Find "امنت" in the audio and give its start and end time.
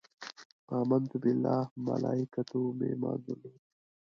0.83-1.11